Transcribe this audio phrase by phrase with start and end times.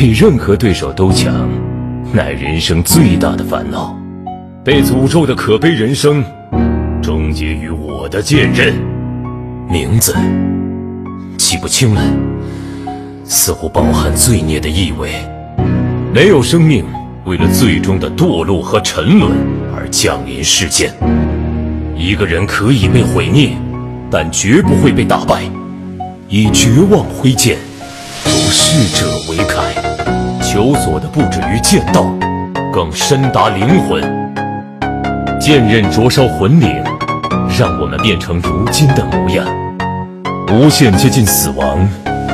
[0.00, 1.46] 比任何对手都强，
[2.10, 3.94] 乃人生最大的烦恼。
[4.64, 6.24] 被诅咒的可悲人生，
[7.02, 8.72] 终结于我的剑刃。
[9.70, 10.16] 名字
[11.36, 12.02] 记不清了，
[13.24, 15.10] 似乎包含罪孽的意味。
[16.14, 16.82] 没有生命
[17.26, 19.32] 为了最终的堕落和沉沦
[19.76, 20.90] 而降临世间。
[21.94, 23.50] 一个人可以被毁灭，
[24.10, 25.42] 但绝不会被打败。
[26.30, 27.58] 以绝望挥剑，
[28.50, 29.62] 逝者为铠。
[30.42, 32.04] 求索的不止于剑道，
[32.72, 34.02] 更深达灵魂。
[35.40, 36.82] 剑刃灼烧魂灵，
[37.56, 39.46] 让我们变成如今的模样。
[40.52, 41.78] 无限接近死亡，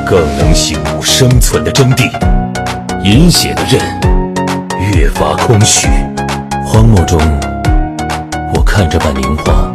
[0.07, 2.11] 更能醒悟生存的真谛。
[3.05, 3.81] 饮血的刃，
[4.95, 5.87] 越发空虚。
[6.65, 7.21] 荒漠中，
[8.55, 9.71] 我看着半凝华，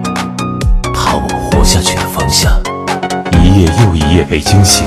[0.93, 2.51] 怕我活下去的方向。
[3.39, 4.83] 一夜又一夜被惊醒，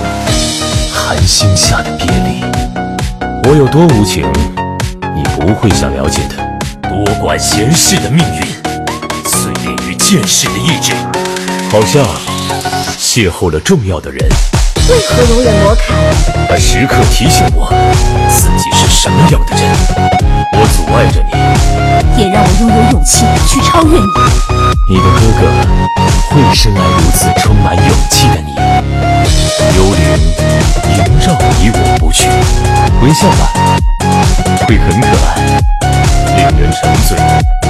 [1.07, 2.43] 寒星下的别离。
[3.47, 4.25] 我有多无情，
[5.15, 6.88] 你不会想了解的。
[6.88, 8.43] 多管闲事的命运，
[9.27, 10.95] 淬炼于剑士的意志，
[11.71, 12.02] 好像
[12.99, 14.27] 邂逅了重要的人。
[14.88, 15.93] 为何容忍罗凯？
[16.49, 17.71] 他时刻提醒我
[18.30, 19.71] 自己是什么样的人。
[20.55, 24.07] 我阻碍着你，也让我拥有勇气去超越你。
[24.89, 25.43] 你的哥哥
[26.30, 28.55] 会深爱如此充满勇气的你。
[29.77, 30.01] 幽灵
[31.60, 32.28] 你我不去，
[33.02, 33.52] 微笑吧，
[34.66, 35.26] 会很可爱。
[36.37, 37.16] 令人沉醉，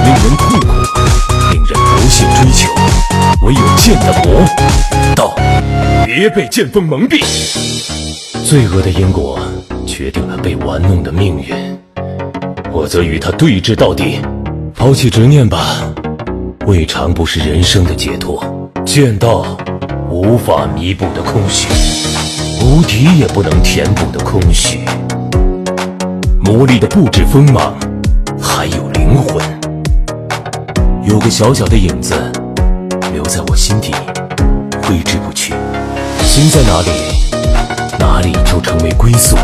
[0.03, 0.67] 令人痛苦，
[1.51, 2.69] 令人不懈追求。
[3.41, 4.43] 唯有剑的魔
[5.15, 5.35] 道，
[6.05, 7.23] 别被剑锋蒙蔽。
[8.43, 9.39] 罪恶的因果
[9.85, 11.55] 决定了被玩弄的命运，
[12.71, 14.19] 我则与他对峙到底。
[14.75, 15.77] 抛弃执念吧，
[16.65, 18.43] 未尝不是人生的解脱。
[18.85, 19.57] 剑道
[20.09, 21.67] 无法弥补的空虚，
[22.75, 24.81] 无敌也不能填补的空虚。
[26.43, 27.73] 魔力的不止锋芒。
[28.37, 29.41] 还有灵魂，
[31.01, 32.13] 有个小小的影子
[33.13, 33.93] 留在我心底，
[34.83, 35.53] 挥之不去。
[36.25, 36.89] 心在哪里，
[37.97, 39.37] 哪里就成为归宿。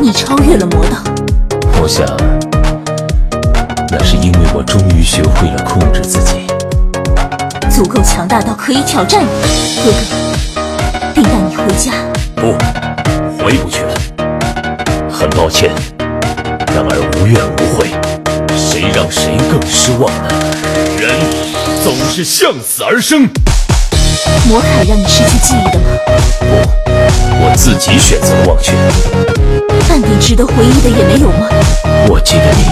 [0.00, 0.98] 你超越了魔道，
[1.82, 2.06] 我想，
[3.90, 6.46] 那是因为我终于学会了控制自己，
[7.68, 9.28] 足够强大到可以挑战你。
[9.82, 10.19] 哥哥，
[11.14, 11.92] 并带你回家。
[12.36, 12.52] 不，
[13.42, 13.94] 回不去了。
[15.10, 15.70] 很抱歉。
[16.72, 17.88] 然而无怨无悔，
[18.56, 20.28] 谁让谁更失望呢？
[20.98, 21.10] 人
[21.82, 23.28] 总是向死而生。
[24.48, 25.86] 魔铠让你失去记忆的吗？
[26.40, 26.46] 不，
[27.42, 28.72] 我自己选择了忘却。
[29.88, 31.48] 半点值得回忆的也没有吗？
[32.08, 32.62] 我记得你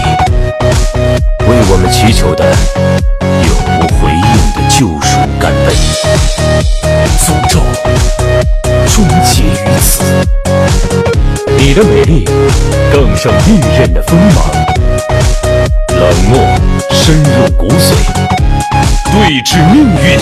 [1.47, 2.45] 为我们祈求的
[11.69, 12.25] 你的美丽
[12.91, 14.43] 更胜利刃的锋芒，
[15.91, 16.39] 冷漠
[16.89, 17.93] 深入骨髓，
[19.11, 20.17] 对峙命运。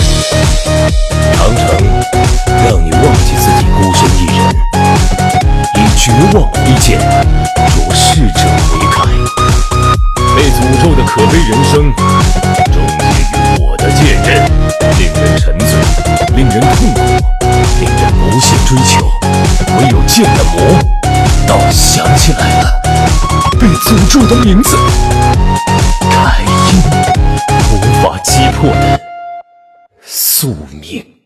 [1.32, 1.64] 长城
[2.66, 4.38] 让你忘记自己孤身一人，
[5.74, 8.40] 以绝望为剑，着逝者
[8.74, 9.08] 为铠。
[10.36, 11.90] 被诅咒的可悲人生，
[12.70, 14.44] 终结于我的剑刃，
[14.98, 15.66] 令人沉醉，
[16.36, 17.00] 令人痛苦，
[17.80, 19.10] 令人不懈追求。
[19.78, 20.77] 唯有剑的魔。
[21.70, 22.80] 想起来了，
[23.58, 24.76] 被诅咒的名字，
[26.10, 26.82] 凯因，
[27.72, 29.00] 无法击破的
[30.02, 31.17] 宿命。